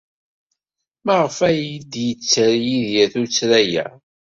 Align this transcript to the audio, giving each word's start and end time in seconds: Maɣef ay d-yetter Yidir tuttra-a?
Maɣef 1.05 1.37
ay 1.47 1.61
d-yetter 1.91 2.53
Yidir 2.65 3.09
tuttra-a? 3.13 3.85